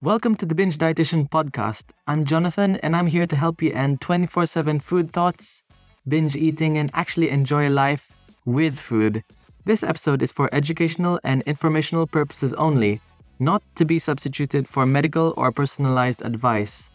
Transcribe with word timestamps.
Welcome 0.00 0.36
to 0.36 0.46
the 0.46 0.54
Binge 0.54 0.78
Dietitian 0.78 1.28
Podcast. 1.28 1.90
I'm 2.06 2.24
Jonathan, 2.24 2.76
and 2.84 2.94
I'm 2.94 3.08
here 3.08 3.26
to 3.26 3.34
help 3.34 3.60
you 3.60 3.72
end 3.72 4.00
24 4.00 4.46
7 4.46 4.78
food 4.78 5.10
thoughts, 5.10 5.64
binge 6.06 6.36
eating, 6.36 6.78
and 6.78 6.88
actually 6.94 7.30
enjoy 7.30 7.68
life 7.68 8.12
with 8.44 8.78
food. 8.78 9.24
This 9.64 9.82
episode 9.82 10.22
is 10.22 10.30
for 10.30 10.48
educational 10.54 11.18
and 11.24 11.42
informational 11.46 12.06
purposes 12.06 12.54
only, 12.54 13.00
not 13.40 13.60
to 13.74 13.84
be 13.84 13.98
substituted 13.98 14.68
for 14.68 14.86
medical 14.86 15.34
or 15.36 15.50
personalized 15.50 16.22
advice. 16.24 16.90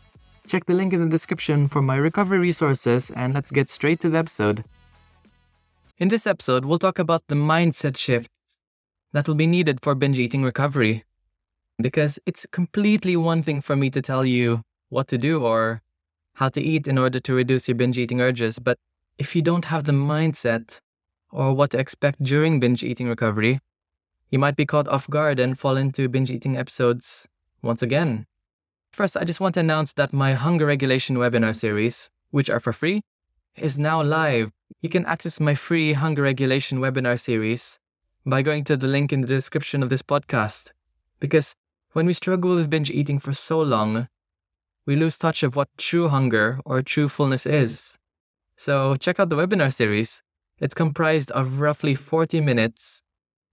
Check 0.47 0.65
the 0.65 0.73
link 0.73 0.93
in 0.93 1.01
the 1.01 1.09
description 1.09 1.67
for 1.67 1.81
my 1.81 1.97
recovery 1.97 2.39
resources, 2.39 3.11
and 3.11 3.33
let's 3.33 3.51
get 3.51 3.67
straight 3.67 3.99
to 3.99 4.09
the 4.09 4.19
episode. 4.19 4.63
In 5.97 6.07
this 6.07 6.25
episode, 6.25 6.63
we'll 6.63 6.79
talk 6.79 6.99
about 6.99 7.27
the 7.27 7.35
mindset 7.35 7.97
shifts 7.97 8.61
that 9.11 9.27
will 9.27 9.35
be 9.35 9.45
needed 9.45 9.79
for 9.81 9.93
binge 9.93 10.19
eating 10.19 10.41
recovery 10.41 11.03
because 11.79 12.19
it's 12.25 12.45
completely 12.51 13.15
one 13.15 13.43
thing 13.43 13.61
for 13.61 13.75
me 13.75 13.89
to 13.89 14.01
tell 14.01 14.25
you 14.25 14.63
what 14.89 15.07
to 15.07 15.17
do 15.17 15.43
or 15.43 15.81
how 16.35 16.49
to 16.49 16.61
eat 16.61 16.87
in 16.87 16.97
order 16.97 17.19
to 17.19 17.33
reduce 17.33 17.67
your 17.67 17.75
binge 17.75 17.97
eating 17.97 18.21
urges. 18.21 18.59
But 18.59 18.77
if 19.17 19.35
you 19.35 19.41
don't 19.41 19.65
have 19.65 19.85
the 19.85 19.91
mindset 19.91 20.79
or 21.31 21.53
what 21.53 21.71
to 21.71 21.79
expect 21.79 22.21
during 22.21 22.59
binge 22.59 22.83
eating 22.83 23.07
recovery, 23.07 23.59
you 24.29 24.39
might 24.39 24.55
be 24.55 24.65
caught 24.65 24.87
off 24.87 25.09
guard 25.09 25.39
and 25.39 25.57
fall 25.57 25.77
into 25.77 26.09
binge 26.09 26.31
eating 26.31 26.57
episodes 26.57 27.27
once 27.61 27.81
again. 27.81 28.25
First, 28.91 29.17
I 29.17 29.23
just 29.23 29.39
want 29.39 29.55
to 29.55 29.59
announce 29.59 29.93
that 29.93 30.13
my 30.13 30.33
hunger 30.33 30.65
regulation 30.65 31.17
webinar 31.17 31.55
series, 31.55 32.09
which 32.31 32.49
are 32.49 32.59
for 32.59 32.73
free, 32.73 33.01
is 33.57 33.77
now 33.77 34.01
live. 34.01 34.51
You 34.81 34.89
can 34.89 35.05
access 35.05 35.39
my 35.39 35.55
free 35.55 35.93
hunger 35.93 36.23
regulation 36.23 36.79
webinar 36.79 37.19
series 37.19 37.79
by 38.25 38.41
going 38.41 38.63
to 38.65 38.77
the 38.77 38.87
link 38.87 39.11
in 39.11 39.21
the 39.21 39.27
description 39.27 39.83
of 39.83 39.89
this 39.89 40.01
podcast. 40.01 40.71
Because 41.19 41.55
when 41.93 42.05
we 42.07 42.13
struggle 42.13 42.55
with 42.55 42.69
binge 42.69 42.91
eating 42.91 43.19
for 43.19 43.33
so 43.33 43.61
long, 43.61 44.07
we 44.85 44.95
lose 44.95 45.17
touch 45.17 45.43
of 45.43 45.55
what 45.55 45.69
true 45.77 46.09
hunger 46.09 46.59
or 46.65 46.81
true 46.81 47.07
fullness 47.07 47.45
is. 47.45 47.97
So 48.57 48.95
check 48.95 49.19
out 49.19 49.29
the 49.29 49.35
webinar 49.35 49.73
series. 49.73 50.21
It's 50.59 50.73
comprised 50.73 51.31
of 51.31 51.59
roughly 51.59 51.95
40 51.95 52.41
minutes, 52.41 53.03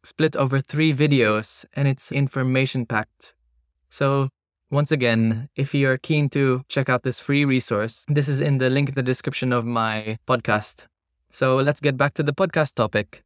split 0.02 0.36
over 0.36 0.60
three 0.60 0.92
videos, 0.92 1.64
and 1.74 1.86
it's 1.86 2.10
information 2.10 2.86
packed. 2.86 3.34
So 3.88 4.30
once 4.70 4.90
again, 4.90 5.48
if 5.56 5.74
you're 5.74 5.98
keen 5.98 6.28
to 6.30 6.62
check 6.68 6.88
out 6.88 7.02
this 7.02 7.20
free 7.20 7.44
resource, 7.44 8.04
this 8.08 8.28
is 8.28 8.40
in 8.40 8.58
the 8.58 8.70
link 8.70 8.88
in 8.88 8.94
the 8.94 9.02
description 9.02 9.52
of 9.52 9.64
my 9.64 10.18
podcast. 10.26 10.86
So 11.30 11.56
let's 11.56 11.80
get 11.80 11.96
back 11.96 12.14
to 12.14 12.22
the 12.22 12.32
podcast 12.32 12.74
topic. 12.74 13.22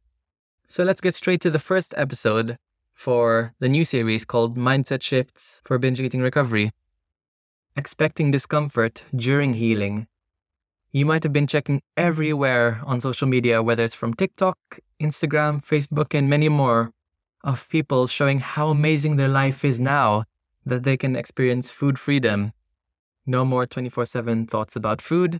So 0.67 0.83
let's 0.83 1.01
get 1.01 1.15
straight 1.15 1.41
to 1.41 1.49
the 1.49 1.59
first 1.59 1.93
episode 1.97 2.57
for 2.95 3.53
the 3.59 3.69
new 3.69 3.85
series 3.85 4.25
called 4.25 4.57
Mindset 4.57 5.03
Shifts 5.03 5.61
for 5.65 5.77
Binge 5.77 5.99
Eating 5.99 6.21
Recovery. 6.21 6.71
Expecting 7.75 8.31
discomfort 8.31 9.03
during 9.13 9.53
healing. 9.53 10.07
You 10.91 11.05
might 11.05 11.23
have 11.23 11.33
been 11.33 11.45
checking 11.45 11.81
everywhere 11.97 12.81
on 12.85 13.01
social 13.01 13.27
media, 13.27 13.61
whether 13.61 13.83
it's 13.83 13.93
from 13.93 14.13
TikTok, 14.13 14.57
Instagram, 14.99 15.63
Facebook, 15.63 16.17
and 16.17 16.29
many 16.29 16.47
more, 16.47 16.93
of 17.43 17.69
people 17.69 18.07
showing 18.07 18.39
how 18.39 18.69
amazing 18.69 19.17
their 19.17 19.27
life 19.27 19.63
is 19.63 19.79
now 19.79 20.23
that 20.65 20.83
they 20.83 20.97
can 20.97 21.15
experience 21.15 21.69
food 21.69 21.99
freedom. 21.99 22.53
No 23.25 23.45
more 23.45 23.67
24 23.67 24.05
7 24.05 24.47
thoughts 24.47 24.75
about 24.75 25.01
food. 25.01 25.39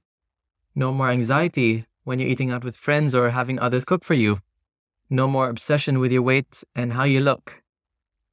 No 0.75 0.91
more 0.91 1.09
anxiety 1.09 1.85
when 2.03 2.19
you're 2.19 2.29
eating 2.29 2.51
out 2.51 2.63
with 2.63 2.75
friends 2.75 3.15
or 3.15 3.29
having 3.29 3.57
others 3.57 3.85
cook 3.85 4.03
for 4.03 4.13
you 4.13 4.39
no 5.09 5.27
more 5.27 5.49
obsession 5.49 5.99
with 5.99 6.11
your 6.11 6.21
weight 6.21 6.63
and 6.75 6.93
how 6.93 7.03
you 7.03 7.21
look. 7.21 7.61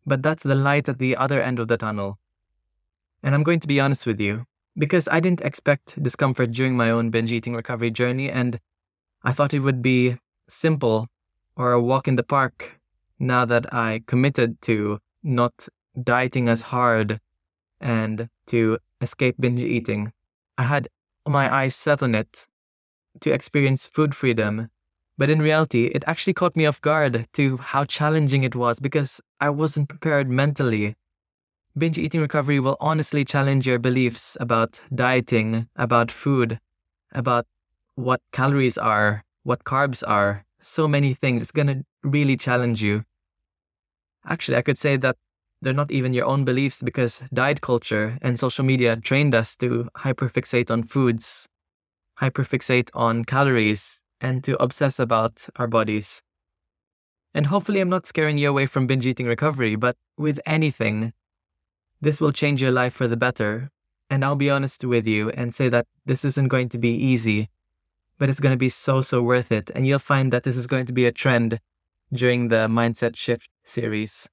But 0.07 0.23
that's 0.23 0.43
the 0.43 0.55
light 0.55 0.89
at 0.89 0.99
the 0.99 1.17
other 1.17 1.41
end 1.43 1.59
of 1.59 1.69
the 1.69 1.77
tunnel. 1.77 2.19
And 3.23 3.35
I'm 3.35 3.43
going 3.43 3.61
to 3.61 3.69
be 3.69 3.81
honest 3.81 4.07
with 4.07 4.21
you, 4.21 4.47
because 4.77 5.09
I 5.09 5.21
didn't 5.21 5.43
expect 5.43 6.03
discomfort 6.03 6.51
during 6.53 6.77
my 6.77 6.91
own 6.91 7.11
binge 7.11 7.31
eating 7.31 7.55
recovery 7.55 7.91
journey, 7.91 8.31
and 8.31 8.59
I 9.23 9.33
thought 9.33 9.55
it 9.55 9.61
would 9.61 9.83
be 9.83 10.17
simple 10.49 11.09
or 11.57 11.73
a 11.73 11.81
walk 11.81 12.09
in 12.09 12.17
the 12.17 12.23
park 12.23 12.81
now 13.19 13.45
that 13.45 13.73
I 13.73 14.03
committed 14.07 14.61
to 14.63 14.99
not 15.23 15.69
dieting 16.03 16.49
as 16.49 16.63
hard 16.63 17.21
and 17.81 18.29
to 18.47 18.79
escape 19.01 19.37
binge 19.39 19.63
eating. 19.63 20.13
I 20.59 20.65
had 20.65 20.89
my 21.27 21.53
eyes 21.53 21.77
set 21.77 22.03
on 22.03 22.15
it 22.15 22.49
to 23.21 23.33
experience 23.33 23.87
food 23.87 24.15
freedom 24.15 24.69
but 25.23 25.31
in 25.31 25.41
reality, 25.41 25.85
it 25.95 26.03
actually 26.09 26.33
caught 26.33 26.57
me 26.57 26.67
off 26.67 26.81
guard 26.81 27.29
to 27.35 27.57
how 27.57 27.85
challenging 27.85 28.43
it 28.43 28.57
was 28.57 28.81
because 28.81 29.21
I 29.41 29.51
wasn't 29.51 29.89
prepared 29.89 30.29
mentally. 30.29 30.97
Binge 31.79 31.97
eating 31.97 32.21
recovery 32.21 32.59
will 32.59 32.77
honestly 32.81 33.25
challenge 33.25 33.65
your 33.65 33.79
beliefs 33.79 34.37
about 34.41 34.81
dieting, 34.93 35.69
about 35.77 36.11
food, 36.11 36.59
about 37.13 37.47
what 37.95 38.21
calories 38.33 38.77
are, 38.77 39.23
what 39.45 39.63
carbs 39.63 40.03
are, 40.05 40.45
so 40.59 40.89
many 40.89 41.15
things. 41.15 41.41
It's 41.41 41.53
going 41.53 41.69
to 41.69 41.85
really 42.03 42.37
challenge 42.37 42.83
you. 42.83 43.05
Actually, 44.27 44.57
I 44.57 44.63
could 44.63 44.77
say 44.77 44.97
that 44.97 45.15
they're 45.61 45.73
not 45.73 45.93
even 45.93 46.13
your 46.13 46.27
own 46.27 46.45
beliefs 46.45 46.83
because 46.83 47.23
diet 47.33 47.61
culture 47.61 48.19
and 48.23 48.41
social 48.41 48.65
media 48.65 48.97
trained 48.97 49.37
us 49.37 49.55
to 49.59 49.89
hyperfixate 49.99 50.69
on 50.69 50.83
foods, 50.83 51.47
hyperfixate 52.21 52.91
on 52.93 53.25
calories, 53.25 54.03
and 54.23 54.43
to 54.45 54.63
obsess 54.63 54.99
about 54.99 55.49
our 55.57 55.67
bodies. 55.67 56.23
And 57.35 57.47
hopefully, 57.47 57.81
I'm 57.81 57.89
not 57.89 58.07
scaring 58.07 58.39
you 58.39 58.49
away 58.49 58.67
from 58.67 58.87
binge 58.87 59.07
eating 59.07 59.27
recovery, 59.27 59.75
but 59.75 59.97
with 60.17 60.39
anything, 60.47 61.13
this 62.01 62.21
will 62.21 62.33
change 62.33 62.63
your 62.63 62.71
life 62.71 62.95
for 62.95 63.09
the 63.09 63.17
better. 63.17 63.71
And 64.09 64.25
I'll 64.25 64.37
be 64.37 64.51
honest 64.51 64.85
with 64.85 65.07
you 65.07 65.31
and 65.31 65.55
say 65.55 65.69
that 65.71 65.87
this 66.07 66.25
isn't 66.25 66.49
going 66.49 66.69
to 66.71 66.79
be 66.79 66.95
easy, 66.95 67.49
but 68.19 68.31
it's 68.31 68.41
going 68.41 68.53
to 68.53 68.59
be 68.59 68.69
so, 68.69 69.03
so 69.03 69.23
worth 69.23 69.51
it. 69.51 69.71
And 69.75 69.87
you'll 69.87 69.99
find 69.99 70.33
that 70.33 70.45
this 70.45 70.57
is 70.57 70.67
going 70.67 70.87
to 70.87 70.93
be 70.93 71.07
a 71.07 71.13
trend 71.13 71.59
during 72.13 72.49
the 72.49 72.69
Mindset 72.69 73.17
Shift 73.17 73.49
series. 73.65 74.29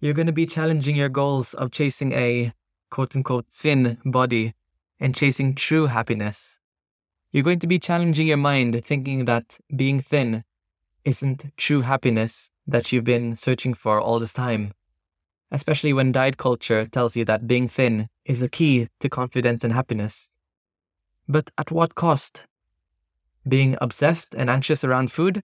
You're 0.00 0.14
going 0.14 0.26
to 0.26 0.32
be 0.32 0.46
challenging 0.46 0.96
your 0.96 1.10
goals 1.10 1.54
of 1.54 1.70
chasing 1.70 2.12
a 2.12 2.52
quote 2.90 3.14
unquote 3.14 3.46
thin 3.50 3.98
body 4.04 4.54
and 4.98 5.14
chasing 5.14 5.54
true 5.54 5.86
happiness 5.86 6.61
you're 7.32 7.42
going 7.42 7.58
to 7.60 7.66
be 7.66 7.78
challenging 7.78 8.26
your 8.26 8.36
mind, 8.36 8.84
thinking 8.84 9.24
that 9.24 9.58
being 9.74 10.00
thin 10.00 10.44
isn't 11.04 11.46
true 11.56 11.80
happiness 11.80 12.50
that 12.66 12.92
you've 12.92 13.04
been 13.04 13.34
searching 13.34 13.72
for 13.72 13.98
all 13.98 14.18
this 14.18 14.34
time. 14.34 14.72
Especially 15.50 15.94
when 15.94 16.12
diet 16.12 16.36
culture 16.36 16.86
tells 16.86 17.16
you 17.16 17.24
that 17.24 17.46
being 17.46 17.68
thin 17.68 18.08
is 18.26 18.40
the 18.40 18.50
key 18.50 18.88
to 19.00 19.08
confidence 19.08 19.64
and 19.64 19.72
happiness. 19.72 20.36
But 21.26 21.50
at 21.56 21.70
what 21.70 21.94
cost? 21.94 22.46
Being 23.48 23.76
obsessed 23.80 24.34
and 24.34 24.50
anxious 24.50 24.84
around 24.84 25.10
food? 25.10 25.42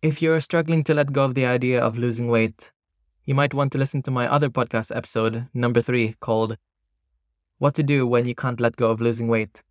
If 0.00 0.22
you're 0.22 0.40
struggling 0.40 0.84
to 0.84 0.94
let 0.94 1.12
go 1.12 1.24
of 1.24 1.34
the 1.34 1.46
idea 1.46 1.80
of 1.80 1.98
losing 1.98 2.28
weight, 2.28 2.72
you 3.24 3.34
might 3.34 3.54
want 3.54 3.72
to 3.72 3.78
listen 3.78 4.02
to 4.02 4.10
my 4.10 4.26
other 4.26 4.48
podcast 4.48 4.94
episode, 4.94 5.48
number 5.54 5.82
three, 5.82 6.14
called 6.18 6.56
What 7.58 7.74
to 7.74 7.82
Do 7.82 8.06
When 8.06 8.26
You 8.26 8.34
Can't 8.34 8.60
Let 8.60 8.76
Go 8.76 8.90
of 8.90 9.00
Losing 9.00 9.28
Weight. 9.28 9.62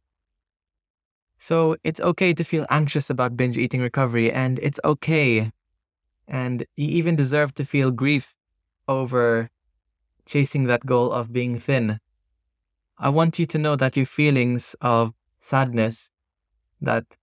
So 1.42 1.76
it's 1.84 2.00
okay 2.00 2.36
to 2.36 2.44
feel 2.44 2.68
anxious 2.70 3.10
about 3.10 3.36
binge 3.36 3.58
eating 3.58 3.82
recovery, 3.82 4.32
and 4.32 4.60
it's 4.60 4.80
okay. 4.86 5.52
And 6.28 6.68
you 6.78 6.88
even 6.90 7.16
deserve 7.16 7.56
to 7.56 7.66
feel 7.66 7.90
grief 7.90 8.38
over 8.88 9.50
chasing 10.28 10.66
that 10.66 10.86
goal 10.86 11.12
of 11.12 11.34
being 11.34 11.58
thin. 11.58 12.00
I 13.00 13.10
want 13.10 13.40
you 13.40 13.48
to 13.48 13.58
know 13.58 13.76
that 13.76 13.98
your 13.98 14.06
feelings 14.06 14.76
of 14.82 15.16
sadness, 15.40 16.12
that 16.80 17.18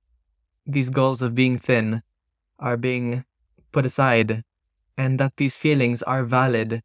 these 0.66 0.90
goals 0.90 1.22
of 1.22 1.36
being 1.36 1.56
thin 1.56 2.02
are 2.58 2.76
being 2.76 3.24
put 3.70 3.86
aside, 3.86 4.42
and 4.96 5.20
that 5.20 5.36
these 5.36 5.56
feelings 5.56 6.02
are 6.02 6.24
valid 6.24 6.82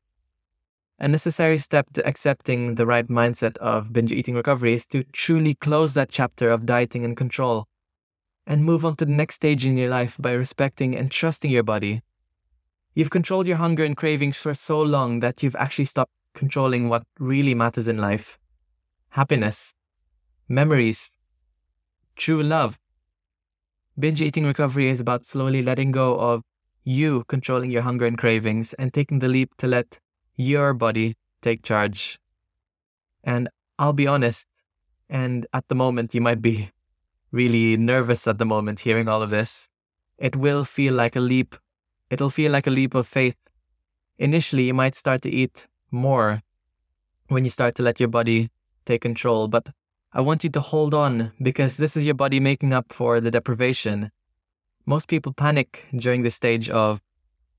a 1.04 1.08
necessary 1.10 1.58
step 1.58 1.92
to 1.92 2.08
accepting 2.08 2.76
the 2.76 2.86
right 2.86 3.10
mindset 3.10 3.58
of 3.58 3.92
binge 3.92 4.14
eating 4.14 4.36
recovery 4.36 4.74
is 4.74 4.88
to 4.88 5.04
truly 5.12 5.54
close 5.54 5.94
that 5.96 6.08
chapter 6.08 6.50
of 6.50 6.66
dieting 6.66 7.04
and 7.04 7.18
control 7.18 7.68
and 8.48 8.64
move 8.64 8.86
on 8.86 8.96
to 8.96 9.04
the 9.04 9.12
next 9.12 9.36
stage 9.36 9.66
in 9.66 9.76
your 9.76 9.90
life 9.90 10.16
by 10.18 10.32
respecting 10.32 10.96
and 10.96 11.12
trusting 11.12 11.52
your 11.52 11.62
body. 11.62 12.02
You've 12.96 13.10
controlled 13.10 13.48
your 13.48 13.58
hunger 13.58 13.84
and 13.84 13.98
cravings 13.98 14.38
for 14.38 14.54
so 14.54 14.82
long 14.82 15.20
that 15.20 15.44
you've 15.44 15.58
actually 15.58 15.86
stopped 15.86 16.14
controlling 16.36 16.88
what 16.88 17.04
really 17.20 17.54
matters 17.54 17.90
in 17.90 17.98
life 17.98 18.40
happiness, 19.10 19.76
memories, 20.48 21.18
true 22.16 22.42
love. 22.42 22.80
Binge 24.00 24.22
eating 24.22 24.46
recovery 24.46 24.90
is 24.90 25.02
about 25.02 25.26
slowly 25.26 25.62
letting 25.62 25.92
go 25.92 26.18
of 26.18 26.44
you 26.86 27.26
controlling 27.28 27.72
your 27.72 27.82
hunger 27.82 28.06
and 28.06 28.18
cravings 28.18 28.74
and 28.76 28.94
taking 28.94 29.20
the 29.20 29.28
leap 29.28 29.50
to 29.58 29.68
let 29.68 30.00
your 30.36 30.74
body 30.74 31.16
take 31.42 31.64
charge. 31.64 32.20
And 33.24 33.50
I'll 33.80 33.94
be 33.94 34.08
honest, 34.08 34.48
and 35.10 35.48
at 35.54 35.68
the 35.68 35.76
moment, 35.76 36.14
you 36.14 36.22
might 36.22 36.42
be 36.42 36.72
really 37.32 37.78
nervous 37.78 38.28
at 38.28 38.38
the 38.38 38.46
moment 38.46 38.82
hearing 38.82 39.08
all 39.08 39.22
of 39.22 39.30
this. 39.30 39.70
It 40.18 40.36
will 40.36 40.66
feel 40.66 40.94
like 40.94 41.16
a 41.16 41.20
leap. 41.20 41.56
It'll 42.10 42.30
feel 42.30 42.52
like 42.52 42.68
a 42.68 42.72
leap 42.72 42.94
of 42.94 43.08
faith. 43.08 43.38
Initially, 44.18 44.64
you 44.64 44.74
might 44.74 44.96
start 44.96 45.22
to 45.24 45.32
eat 45.32 45.68
more, 45.92 46.42
when 47.28 47.44
you 47.44 47.50
start 47.50 47.76
to 47.76 47.84
let 47.84 48.00
your 48.00 48.10
body 48.10 48.50
take 48.86 49.02
control. 49.02 49.48
But 49.48 49.70
I 50.14 50.22
want 50.22 50.44
you 50.44 50.50
to 50.52 50.60
hold 50.60 50.94
on 50.94 51.32
because 51.42 51.78
this 51.78 51.98
is 51.98 52.06
your 52.06 52.14
body 52.14 52.40
making 52.40 52.74
up 52.74 52.94
for 52.94 53.20
the 53.20 53.32
deprivation. 53.32 54.12
Most 54.86 55.08
people 55.08 55.34
panic 55.34 55.88
during 55.96 56.22
this 56.22 56.36
stage 56.36 56.70
of 56.70 57.02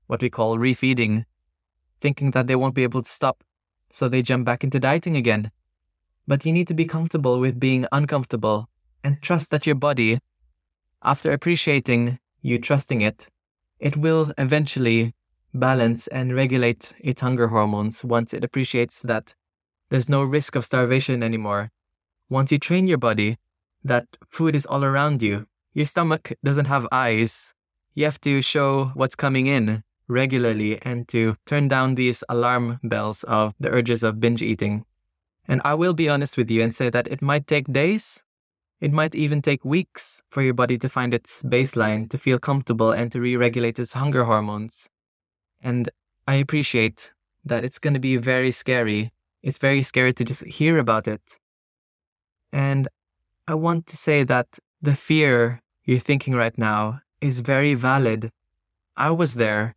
what 0.07 0.21
we 0.21 0.29
call 0.29 0.57
refeeding, 0.57 1.25
thinking 2.01 2.31
that 2.31 2.47
they 2.47 2.55
won't 2.55 2.75
be 2.75 2.83
able 2.83 3.01
to 3.01 3.09
stop, 3.09 3.43
so 3.89 4.07
they 4.07 4.21
jump 4.21 4.45
back 4.45 4.63
into 4.63 4.79
dieting 4.79 5.15
again. 5.15 5.51
But 6.27 6.45
you 6.45 6.53
need 6.53 6.67
to 6.67 6.73
be 6.73 6.85
comfortable 6.85 7.39
with 7.39 7.59
being 7.59 7.85
uncomfortable 7.91 8.69
and 9.03 9.21
trust 9.21 9.51
that 9.51 9.65
your 9.65 9.75
body, 9.75 10.19
after 11.03 11.31
appreciating 11.31 12.19
you 12.41 12.59
trusting 12.59 13.01
it, 13.01 13.29
it 13.79 13.97
will 13.97 14.33
eventually 14.37 15.13
balance 15.53 16.07
and 16.07 16.35
regulate 16.35 16.93
its 16.99 17.21
hunger 17.21 17.47
hormones 17.47 18.03
once 18.03 18.33
it 18.33 18.43
appreciates 18.43 19.01
that 19.01 19.35
there's 19.89 20.09
no 20.09 20.23
risk 20.23 20.55
of 20.55 20.65
starvation 20.65 21.23
anymore. 21.23 21.71
Once 22.29 22.51
you 22.51 22.57
train 22.57 22.87
your 22.87 22.97
body 22.97 23.37
that 23.83 24.05
food 24.29 24.55
is 24.55 24.65
all 24.65 24.83
around 24.83 25.21
you, 25.21 25.45
your 25.73 25.85
stomach 25.85 26.33
doesn't 26.43 26.65
have 26.65 26.87
eyes. 26.91 27.53
You 27.93 28.05
have 28.05 28.19
to 28.21 28.41
show 28.41 28.91
what's 28.95 29.15
coming 29.15 29.47
in 29.47 29.83
regularly 30.07 30.81
and 30.81 31.07
to 31.09 31.35
turn 31.45 31.67
down 31.67 31.95
these 31.95 32.23
alarm 32.29 32.79
bells 32.83 33.23
of 33.23 33.53
the 33.59 33.69
urges 33.69 34.03
of 34.03 34.19
binge 34.19 34.41
eating. 34.41 34.85
And 35.47 35.61
I 35.63 35.73
will 35.73 35.93
be 35.93 36.09
honest 36.09 36.37
with 36.37 36.49
you 36.49 36.61
and 36.63 36.73
say 36.73 36.89
that 36.89 37.07
it 37.07 37.21
might 37.21 37.47
take 37.47 37.71
days, 37.71 38.23
it 38.81 38.91
might 38.91 39.15
even 39.15 39.41
take 39.41 39.63
weeks 39.63 40.23
for 40.29 40.41
your 40.41 40.53
body 40.53 40.77
to 40.77 40.89
find 40.89 41.13
its 41.13 41.41
baseline, 41.43 42.09
to 42.09 42.17
feel 42.17 42.39
comfortable, 42.39 42.91
and 42.91 43.11
to 43.11 43.21
re 43.21 43.35
regulate 43.35 43.79
its 43.79 43.93
hunger 43.93 44.25
hormones. 44.25 44.89
And 45.61 45.89
I 46.27 46.35
appreciate 46.35 47.11
that 47.45 47.63
it's 47.63 47.79
going 47.79 47.93
to 47.93 47.99
be 47.99 48.17
very 48.17 48.51
scary. 48.51 49.11
It's 49.43 49.57
very 49.59 49.83
scary 49.83 50.13
to 50.13 50.23
just 50.23 50.43
hear 50.45 50.77
about 50.77 51.07
it. 51.07 51.37
And 52.51 52.87
I 53.47 53.53
want 53.53 53.87
to 53.87 53.97
say 53.97 54.23
that 54.23 54.59
the 54.81 54.95
fear 54.95 55.61
you're 55.83 55.99
thinking 55.99 56.33
right 56.33 56.57
now 56.57 57.01
is 57.21 57.39
very 57.39 57.75
valid. 57.75 58.31
I 58.97 59.11
was 59.11 59.35
there. 59.35 59.75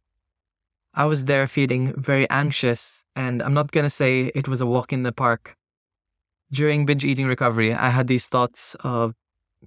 I 0.99 1.05
was 1.05 1.27
there 1.27 1.47
feeling 1.47 1.95
very 1.97 2.29
anxious, 2.29 3.05
and 3.15 3.41
I'm 3.41 3.55
not 3.55 3.71
going 3.71 3.85
to 3.85 3.91
say 3.91 4.33
it 4.35 4.49
was 4.49 4.61
a 4.61 4.67
walk 4.67 4.93
in 4.93 5.05
the 5.05 5.13
park. 5.13 5.55
During 6.51 6.87
binge 6.87 7.05
eating 7.05 7.29
recovery, 7.29 7.73
I 7.73 7.91
had 7.91 8.09
these 8.09 8.27
thoughts 8.27 8.75
of 8.81 9.15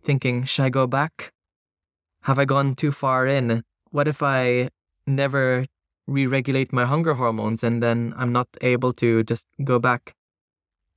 thinking, 0.04 0.44
should 0.44 0.64
I 0.66 0.70
go 0.70 0.88
back? 0.88 1.32
Have 2.24 2.38
I 2.38 2.44
gone 2.44 2.76
too 2.76 2.92
far 2.92 3.28
in? 3.28 3.64
What 3.92 4.10
if 4.10 4.22
I 4.22 4.72
never 5.08 5.64
re 6.06 6.28
regulate 6.28 6.74
my 6.74 6.84
hunger 6.84 7.14
hormones 7.14 7.64
and 7.64 7.82
then 7.82 8.14
I'm 8.18 8.34
not 8.34 8.50
able 8.60 8.92
to 9.00 9.24
just 9.24 9.48
go 9.64 9.80
back? 9.80 10.14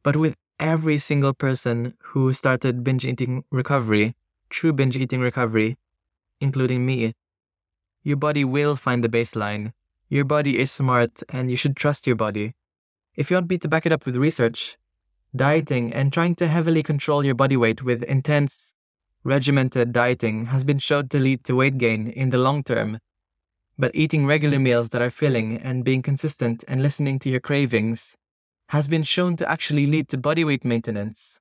But 0.02 0.16
with 0.16 0.34
every 0.58 0.98
single 0.98 1.32
person 1.32 1.94
who 2.10 2.32
started 2.32 2.82
binge 2.82 3.06
eating 3.06 3.44
recovery, 3.52 4.16
true 4.50 4.72
binge 4.72 4.96
eating 4.96 5.20
recovery, 5.20 5.76
including 6.40 6.84
me, 6.84 7.14
your 8.02 8.16
body 8.16 8.44
will 8.44 8.74
find 8.74 9.04
the 9.04 9.08
baseline. 9.08 9.72
Your 10.14 10.24
body 10.24 10.60
is 10.60 10.70
smart 10.70 11.24
and 11.28 11.50
you 11.50 11.56
should 11.56 11.74
trust 11.74 12.06
your 12.06 12.14
body. 12.14 12.54
If 13.16 13.30
you 13.30 13.36
want 13.36 13.50
me 13.50 13.58
to 13.58 13.66
back 13.66 13.84
it 13.84 13.90
up 13.90 14.06
with 14.06 14.14
research, 14.14 14.78
Dieting 15.34 15.92
and 15.92 16.12
trying 16.12 16.36
to 16.36 16.46
heavily 16.46 16.84
control 16.84 17.24
your 17.24 17.34
body 17.34 17.56
weight 17.56 17.82
with 17.82 18.04
intense, 18.04 18.74
regimented 19.24 19.92
dieting 19.92 20.46
has 20.46 20.62
been 20.62 20.78
shown 20.78 21.08
to 21.08 21.18
lead 21.18 21.42
to 21.42 21.56
weight 21.56 21.78
gain 21.78 22.06
in 22.06 22.30
the 22.30 22.38
long 22.38 22.62
term. 22.62 23.00
But 23.76 23.90
eating 23.92 24.24
regular 24.24 24.60
meals 24.60 24.90
that 24.90 25.02
are 25.02 25.10
filling 25.10 25.58
and 25.58 25.82
being 25.82 26.00
consistent 26.00 26.62
and 26.68 26.80
listening 26.80 27.18
to 27.18 27.28
your 27.28 27.40
cravings 27.40 28.16
has 28.68 28.86
been 28.86 29.02
shown 29.02 29.34
to 29.38 29.50
actually 29.50 29.86
lead 29.86 30.08
to 30.10 30.16
body 30.16 30.44
weight 30.44 30.64
maintenance. 30.64 31.40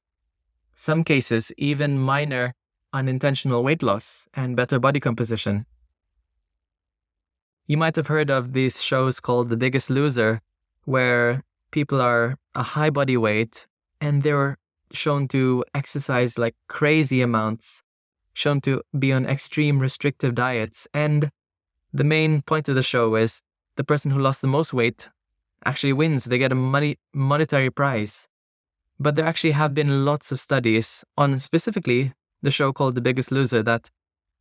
Some 0.74 1.04
cases, 1.04 1.52
even 1.60 2.00
minor 2.00 2.56
unintentional 2.92 3.64
weight 3.64 3.84
loss 3.84 4.28
and 4.34 4.56
better 4.56 4.80
body 4.80 5.00
composition. 5.00 5.68
You 7.65 7.77
might 7.77 7.95
have 7.95 8.07
heard 8.07 8.30
of 8.30 8.51
these 8.51 8.83
shows 8.83 9.21
called 9.21 9.50
The 9.50 9.56
Biggest 9.56 9.89
Loser, 9.89 10.42
where 10.83 11.44
people 11.71 12.01
are 12.01 12.36
a 12.56 12.63
high 12.63 12.89
body 12.89 13.15
weight 13.15 13.68
and 14.01 14.21
they 14.21 14.33
were 14.33 14.57
shown 14.92 15.30
to 15.30 15.63
exercise 15.74 16.38
like 16.38 16.56
crazy 16.68 17.21
amounts, 17.21 17.81
shown 18.33 18.60
to 18.62 18.81
be 19.00 19.13
on 19.13 19.25
extreme 19.25 19.80
restrictive 19.80 20.36
diets. 20.36 20.89
And 20.94 21.30
the 21.94 22.04
main 22.04 22.42
point 22.42 22.68
of 22.68 22.75
the 22.75 22.83
show 22.83 23.15
is 23.15 23.42
the 23.77 23.86
person 23.86 24.12
who 24.12 24.19
lost 24.19 24.42
the 24.42 24.48
most 24.50 24.74
weight 24.74 25.10
actually 25.63 25.94
wins. 25.94 26.25
They 26.25 26.38
get 26.38 26.51
a 26.51 26.56
money 26.56 26.98
monetary 27.13 27.69
prize. 27.69 28.27
But 29.00 29.15
there 29.15 29.25
actually 29.25 29.51
have 29.51 29.74
been 29.74 30.04
lots 30.04 30.33
of 30.33 30.42
studies 30.42 31.06
on 31.18 31.38
specifically 31.39 32.13
the 32.42 32.51
show 32.51 32.74
called 32.74 32.95
The 32.95 33.01
Biggest 33.01 33.31
Loser 33.31 33.63
that 33.63 33.89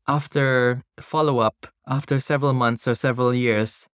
after 0.06 0.82
follow 1.00 1.38
up, 1.38 1.66
after 1.87 2.20
several 2.20 2.52
months 2.52 2.87
or 2.88 2.94
several 2.94 3.34
years, 3.34 3.88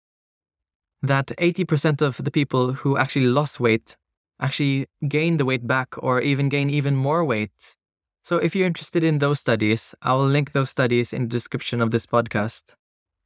that 1.01 1.27
80% 1.37 2.01
of 2.01 2.23
the 2.23 2.31
people 2.31 2.73
who 2.73 2.97
actually 2.97 3.27
lost 3.27 3.59
weight 3.59 3.97
actually 4.39 4.87
gain 5.07 5.37
the 5.37 5.45
weight 5.45 5.65
back 5.67 5.95
or 5.97 6.21
even 6.21 6.49
gain 6.49 6.69
even 6.69 6.95
more 6.95 7.23
weight. 7.25 7.75
So 8.23 8.37
if 8.37 8.55
you're 8.55 8.67
interested 8.67 9.03
in 9.03 9.19
those 9.19 9.39
studies, 9.39 9.95
I 10.01 10.13
will 10.13 10.27
link 10.27 10.51
those 10.51 10.69
studies 10.69 11.13
in 11.13 11.23
the 11.23 11.29
description 11.29 11.81
of 11.81 11.91
this 11.91 12.05
podcast. 12.05 12.75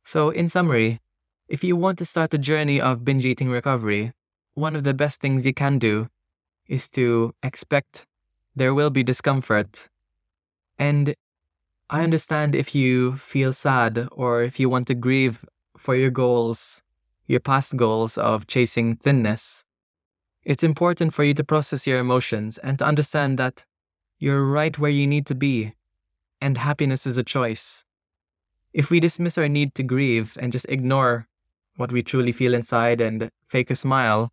So 0.04 0.30
in 0.30 0.48
summary, 0.48 1.00
if 1.48 1.64
you 1.64 1.76
want 1.76 1.98
to 2.00 2.06
start 2.06 2.32
the 2.32 2.38
journey 2.38 2.80
of 2.80 3.04
binge 3.04 3.26
eating 3.26 3.50
recovery, 3.50 4.14
one 4.54 4.76
of 4.76 4.84
the 4.84 4.94
best 4.94 5.20
things 5.20 5.46
you 5.46 5.54
can 5.54 5.80
do 5.80 6.08
is 6.68 6.90
to 6.92 7.34
expect 7.44 8.06
there 8.56 8.74
will 8.74 8.90
be 8.90 9.04
discomfort. 9.04 9.90
And 10.78 11.16
I 11.94 12.04
understand 12.06 12.56
if 12.56 12.74
you 12.74 13.18
feel 13.18 13.52
sad 13.52 14.08
or 14.14 14.44
if 14.44 14.62
you 14.62 14.70
want 14.70 14.88
to 14.88 14.94
grieve 14.94 15.44
for 15.78 15.94
your 15.94 16.10
goals, 16.10 16.82
your 17.28 17.42
past 17.42 17.76
goals 17.76 18.18
of 18.18 18.48
chasing 18.48 18.96
thinness. 18.96 19.66
It's 20.46 20.64
important 20.64 21.14
for 21.14 21.26
you 21.26 21.34
to 21.34 21.44
process 21.44 21.86
your 21.86 22.00
emotions 22.00 22.58
and 22.60 22.80
to 22.80 22.86
understand 22.86 23.38
that 23.40 23.66
you're 24.20 24.50
right 24.50 24.80
where 24.80 24.90
you 24.90 25.06
need 25.06 25.26
to 25.26 25.36
be, 25.36 25.74
and 26.40 26.58
happiness 26.58 27.06
is 27.06 27.18
a 27.18 27.24
choice. 27.24 27.84
If 28.72 28.90
we 28.90 29.02
dismiss 29.02 29.38
our 29.38 29.50
need 29.50 29.76
to 29.76 29.84
grieve 29.84 30.38
and 30.40 30.54
just 30.54 30.68
ignore 30.70 31.28
what 31.76 31.92
we 31.92 32.04
truly 32.04 32.32
feel 32.32 32.54
inside 32.54 33.02
and 33.02 33.30
fake 33.50 33.70
a 33.70 33.76
smile, 33.76 34.32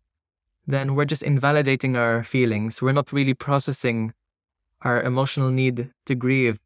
then 0.65 0.95
we're 0.95 1.03
just 1.03 1.23
invalidating 1.23 1.97
our 1.97 2.23
feelings. 2.23 2.81
We're 2.81 2.93
not 2.93 3.11
really 3.11 3.33
processing 3.33 4.13
our 4.81 5.01
emotional 5.01 5.49
need 5.49 5.91
to 6.05 6.15
grieve, 6.15 6.57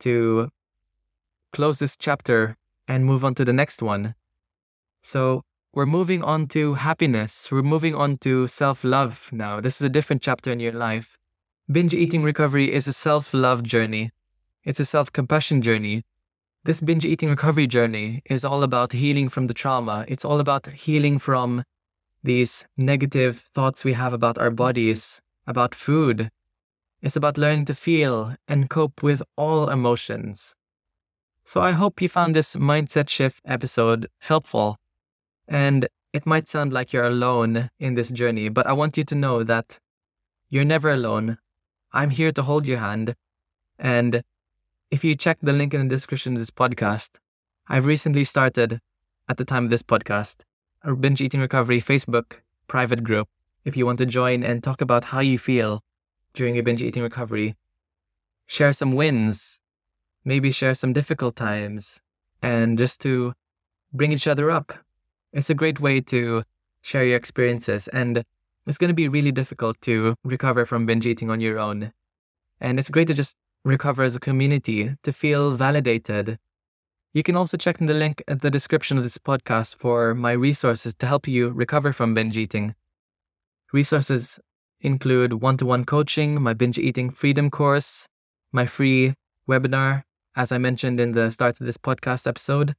to 0.00 0.50
close 1.52 1.78
this 1.78 1.96
chapter 1.96 2.56
and 2.86 3.04
move 3.04 3.24
on 3.24 3.34
to 3.36 3.44
the 3.44 3.52
next 3.52 3.82
one. 3.82 4.14
So 5.02 5.42
we're 5.72 5.86
moving 5.86 6.22
on 6.22 6.48
to 6.48 6.74
happiness. 6.74 7.50
We're 7.50 7.62
moving 7.62 7.94
on 7.94 8.18
to 8.18 8.48
self 8.48 8.82
love 8.82 9.28
now. 9.32 9.60
This 9.60 9.80
is 9.80 9.82
a 9.86 9.88
different 9.88 10.22
chapter 10.22 10.50
in 10.50 10.60
your 10.60 10.72
life. 10.72 11.16
Binge 11.70 11.94
eating 11.94 12.22
recovery 12.22 12.72
is 12.72 12.88
a 12.88 12.92
self 12.92 13.32
love 13.32 13.62
journey, 13.62 14.10
it's 14.64 14.80
a 14.80 14.84
self 14.84 15.12
compassion 15.12 15.62
journey. 15.62 16.02
This 16.64 16.80
binge 16.80 17.06
eating 17.06 17.30
recovery 17.30 17.66
journey 17.66 18.22
is 18.26 18.44
all 18.44 18.62
about 18.62 18.92
healing 18.92 19.30
from 19.30 19.46
the 19.46 19.54
trauma. 19.54 20.04
It's 20.08 20.24
all 20.24 20.40
about 20.40 20.66
healing 20.66 21.18
from 21.18 21.64
these 22.22 22.66
negative 22.76 23.38
thoughts 23.38 23.82
we 23.82 23.94
have 23.94 24.12
about 24.12 24.36
our 24.36 24.50
bodies, 24.50 25.22
about 25.46 25.74
food. 25.74 26.30
It's 27.02 27.16
about 27.16 27.38
learning 27.38 27.64
to 27.66 27.74
feel 27.74 28.34
and 28.46 28.68
cope 28.68 29.02
with 29.02 29.22
all 29.36 29.70
emotions. 29.70 30.54
So 31.44 31.62
I 31.62 31.70
hope 31.70 32.02
you 32.02 32.08
found 32.08 32.36
this 32.36 32.56
mindset 32.56 33.08
shift 33.08 33.40
episode 33.44 34.08
helpful. 34.18 34.76
And 35.48 35.88
it 36.12 36.26
might 36.26 36.46
sound 36.46 36.72
like 36.72 36.92
you're 36.92 37.04
alone 37.04 37.70
in 37.78 37.94
this 37.94 38.10
journey, 38.10 38.50
but 38.50 38.66
I 38.66 38.72
want 38.72 38.98
you 38.98 39.04
to 39.04 39.14
know 39.14 39.42
that 39.44 39.78
you're 40.50 40.64
never 40.64 40.90
alone. 40.90 41.38
I'm 41.92 42.10
here 42.10 42.32
to 42.32 42.42
hold 42.42 42.66
your 42.66 42.78
hand. 42.78 43.14
And 43.78 44.22
if 44.90 45.02
you 45.02 45.14
check 45.14 45.38
the 45.40 45.52
link 45.54 45.72
in 45.72 45.80
the 45.80 45.94
description 45.94 46.34
of 46.34 46.38
this 46.38 46.50
podcast, 46.50 47.18
I've 47.66 47.86
recently 47.86 48.24
started, 48.24 48.80
at 49.28 49.38
the 49.38 49.44
time 49.44 49.64
of 49.64 49.70
this 49.70 49.82
podcast, 49.82 50.42
a 50.82 50.94
binge 50.94 51.20
eating 51.20 51.40
recovery 51.40 51.80
Facebook 51.80 52.40
private 52.66 53.04
group. 53.04 53.28
If 53.64 53.76
you 53.76 53.86
want 53.86 53.98
to 53.98 54.06
join 54.06 54.42
and 54.42 54.62
talk 54.62 54.80
about 54.80 55.06
how 55.06 55.20
you 55.20 55.38
feel 55.38 55.80
during 56.34 56.54
your 56.54 56.64
binge 56.64 56.82
eating 56.82 57.02
recovery, 57.02 57.56
share 58.46 58.72
some 58.72 58.92
wins, 58.92 59.60
maybe 60.24 60.50
share 60.50 60.74
some 60.74 60.92
difficult 60.92 61.36
times, 61.36 62.00
and 62.42 62.78
just 62.78 63.00
to 63.00 63.34
bring 63.92 64.12
each 64.12 64.26
other 64.26 64.50
up 64.50 64.72
it's 65.32 65.50
a 65.50 65.54
great 65.54 65.80
way 65.80 66.00
to 66.00 66.42
share 66.82 67.04
your 67.04 67.16
experiences, 67.16 67.88
and 67.88 68.24
it's 68.66 68.78
going 68.78 68.88
to 68.88 68.94
be 68.94 69.08
really 69.08 69.32
difficult 69.32 69.80
to 69.82 70.14
recover 70.24 70.66
from 70.66 70.86
binge 70.86 71.06
eating 71.06 71.30
on 71.30 71.40
your 71.40 71.58
own. 71.58 71.92
And 72.60 72.78
it's 72.78 72.90
great 72.90 73.08
to 73.08 73.14
just 73.14 73.36
recover 73.64 74.02
as 74.02 74.16
a 74.16 74.20
community, 74.20 74.96
to 75.02 75.12
feel 75.12 75.52
validated. 75.52 76.38
You 77.12 77.22
can 77.22 77.36
also 77.36 77.56
check 77.56 77.80
in 77.80 77.86
the 77.86 77.94
link 77.94 78.22
at 78.28 78.40
the 78.40 78.50
description 78.50 78.96
of 78.96 79.04
this 79.04 79.18
podcast 79.18 79.76
for 79.76 80.14
my 80.14 80.32
resources 80.32 80.94
to 80.96 81.06
help 81.06 81.26
you 81.26 81.50
recover 81.50 81.92
from 81.92 82.14
binge 82.14 82.36
eating. 82.36 82.74
Resources 83.72 84.40
include 84.80 85.34
one 85.34 85.56
to 85.58 85.66
one 85.66 85.84
coaching, 85.84 86.40
my 86.40 86.54
binge 86.54 86.78
eating 86.78 87.10
freedom 87.10 87.50
course, 87.50 88.06
my 88.52 88.66
free 88.66 89.14
webinar, 89.48 90.02
as 90.36 90.52
I 90.52 90.58
mentioned 90.58 91.00
in 91.00 91.12
the 91.12 91.30
start 91.30 91.60
of 91.60 91.66
this 91.66 91.76
podcast 91.76 92.26
episode, 92.26 92.74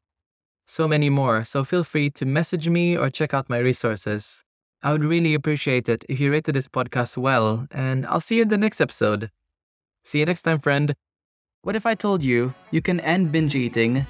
so 0.65 0.87
many 0.87 1.09
more. 1.09 1.43
So 1.43 1.63
feel 1.63 1.83
free 1.83 2.09
to 2.11 2.25
message 2.25 2.69
me 2.69 2.97
or 2.97 3.09
check 3.09 3.33
out 3.33 3.49
my 3.49 3.57
resources. 3.57 4.43
I 4.83 4.91
would 4.91 5.03
really 5.03 5.33
appreciate 5.33 5.87
it 5.89 6.05
if 6.09 6.19
you 6.19 6.31
rated 6.31 6.55
this 6.55 6.67
podcast 6.67 7.17
well, 7.17 7.67
and 7.71 8.05
I'll 8.07 8.19
see 8.19 8.37
you 8.37 8.43
in 8.43 8.47
the 8.47 8.57
next 8.57 8.81
episode. 8.81 9.29
See 10.03 10.19
you 10.19 10.25
next 10.25 10.41
time, 10.41 10.59
friend. 10.59 10.95
What 11.61 11.75
if 11.75 11.85
I 11.85 11.93
told 11.93 12.23
you 12.23 12.55
you 12.71 12.81
can 12.81 12.99
end 13.01 13.31
binge 13.31 13.55
eating 13.55 14.07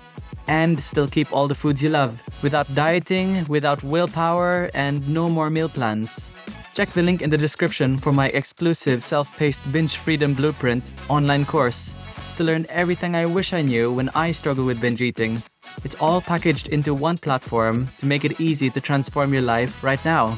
and 0.47 0.79
still 0.79 1.07
keep 1.07 1.33
all 1.33 1.49
the 1.49 1.55
foods 1.55 1.83
you 1.83 1.89
love 1.89 2.21
without 2.41 2.73
dieting, 2.73 3.45
without 3.47 3.83
willpower, 3.83 4.71
and 4.73 5.05
no 5.09 5.27
more 5.27 5.49
meal 5.49 5.67
plans? 5.67 6.31
Check 6.73 6.89
the 6.91 7.03
link 7.03 7.21
in 7.21 7.29
the 7.29 7.37
description 7.37 7.97
for 7.97 8.13
my 8.13 8.29
exclusive 8.29 9.03
self 9.03 9.35
paced 9.35 9.69
binge 9.73 9.97
freedom 9.97 10.33
blueprint 10.33 10.91
online 11.09 11.43
course 11.43 11.97
to 12.37 12.45
learn 12.45 12.65
everything 12.69 13.13
I 13.13 13.25
wish 13.25 13.51
I 13.51 13.61
knew 13.61 13.91
when 13.91 14.09
I 14.15 14.31
struggle 14.31 14.65
with 14.65 14.79
binge 14.79 15.01
eating. 15.01 15.43
It's 15.83 15.95
all 15.99 16.21
packaged 16.21 16.69
into 16.69 16.93
one 16.93 17.17
platform 17.17 17.89
to 17.97 18.05
make 18.05 18.23
it 18.23 18.39
easy 18.39 18.69
to 18.69 18.79
transform 18.79 19.33
your 19.33 19.41
life 19.41 19.83
right 19.83 20.03
now. 20.05 20.37